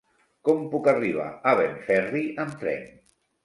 [0.47, 2.93] Com puc arribar a Benferri amb tren?